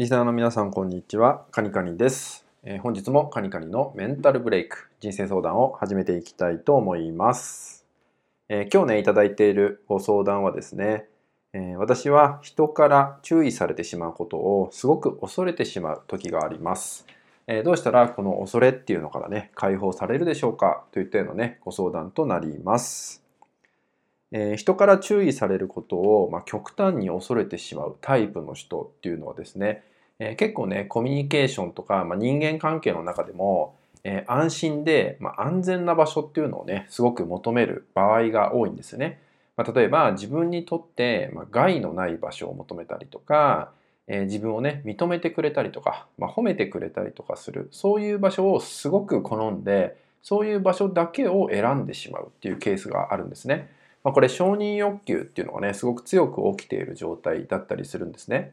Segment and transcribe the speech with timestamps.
[0.00, 1.44] リスナーの皆さん、こんにちは。
[1.50, 2.46] カニカニです。
[2.64, 7.84] えー、本日もカニカニのメンタルブレイク、人生相談を始めていきたいと思います。
[8.48, 11.04] えー、今日ね、いただいているご相談はですね、
[11.52, 17.04] えー、私は人から注意されてしまうことをすごく恐れてしまう時があります。
[17.46, 23.22] えどうしたらこの恐れっていうのからね、解放されるでしょうかといったようなね、ご相談となります。
[24.32, 29.84] え、人から注意されることを、ま、極端に恐れてしまうタイプの人っていうのはですね、
[30.20, 33.74] えー、結構ねコミュニケーションとか、まあ、人間関係の中でも、
[34.04, 39.18] えー、安心で、まあ、安全な場所っていうのをねすごく求める場合が多いんですよね。
[39.56, 43.72] まあ、例えば自分にとって、まあ、害のない場所を求めたりとか、
[44.06, 53.70] えー、自分をね認めてくれたりとか、まあ、褒めてくれたりとかするそういう場所をすごく好んでそういう場所だけを選んでしまうっていうケースがあるんですね。
[54.02, 58.52] まあ、これ承認欲求っていうのがねすごく強く起きている状態だったりするんですね。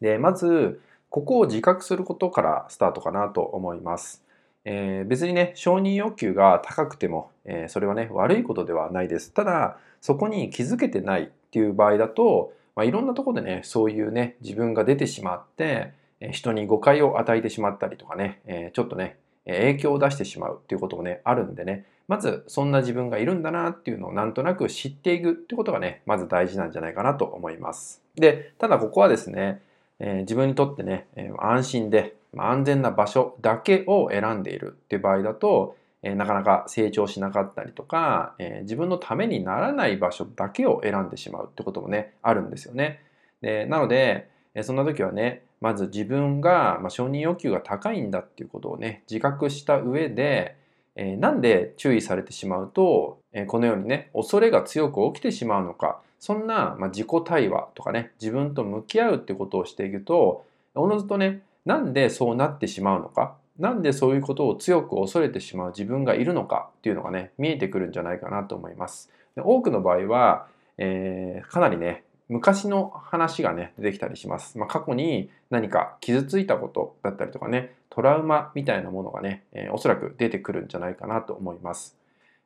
[0.00, 4.22] でまずここを自覚することからスタートかなと思います。
[4.64, 9.32] えー、別にね承認欲求が高くても、えー、それはね悪いことではないです。
[9.32, 15.92] ただそこに気づけてないっていう場合だと、まあ、いろんなとこでねそういうね自分が出てしまって
[16.32, 29.60] 人に誤解を与えてしまったりとかね、えー、ちょっとね影響を出してしまうっていうこともねあるんでねまずそんな自分がいるんだなっていうのをなんとなく知っていくってことがねまず大事なんじゃないかなと思いますでただここはですね、
[30.00, 43.00] え、自分にとってね、え、安心で安全な場所だけを選んでいるっていう場合だと、え、なかなか成長しなかったりとか、え自分のためにならない場所だけを選んでしまうってこともねあるんですよね。
[43.40, 44.28] でなので
[44.62, 50.56] そんな時はねまず自分が、ま承認欲求が高いんだっていうことをね自覚した上で、
[50.94, 69.08] え、なんで注意されてしまうと、え、このようにね恐れが強く起きてしまうのかそんな、まあ、自己対話とかね自分と向き合うってことをしていくとおのずとねなんでそうなってしまうのかなんでそういうことを強く恐れてしまう自分がいるのかっていうのがね見えてくるんじゃないかなと思います。
[69.36, 74.58] で多くの場合は、えー、かなりね昔の話がね、出てきたりします。
[74.58, 81.96] まあ、過去に何か傷ついたことだったりとかね、トラウマみたいなものがね、えー、おそらく出てくるんじゃないかなと思います。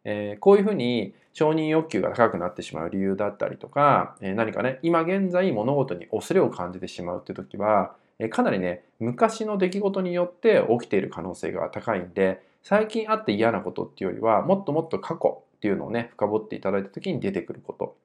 [0.04, 17.96] えー、こういうふうに承認欲求が高くなってしまう理由だったりとか、えー、何かね、今現在物事に恐れを感じてしまうっていう時は、えー、かなりね、昔の出来事によって起きている可能性が高いんで、最近あって嫌なことっていうよりは、もっともっと過去っていうのをね、深掘っていただいた時に出てくること。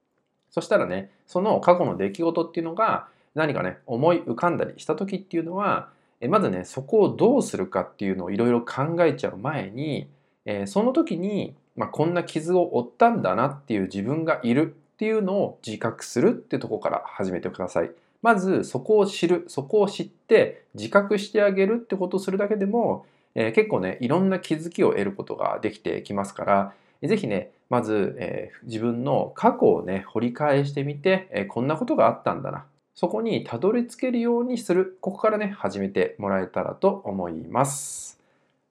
[0.50, 5.89] そしたらね、その過去の出来事っていうのが何かね、思い浮かんだりした時っていうのは、
[6.29, 10.07] まずね、そこをどうするかっていうのをいろいろ考えちゃう前に、
[10.45, 17.91] えその時に、まあ、こんな傷を負ったんだなっていう自分がいるっていうのを自覚するってとこから始めてください。
[18.21, 23.05] まずそこを知る、そこを知って自覚してあげるってことをするだけでも、
[23.35, 32.65] えー、結構ね、いろんな気づきを得ることができてきますから、ぜひね、まず、えー、自分の過去をね、掘り返してみて、えー、こんなことがあったんだな。
[32.95, 34.97] そこにたどり着けるようにする。
[35.01, 38.14] ここからね、始めてもらえたらと思います。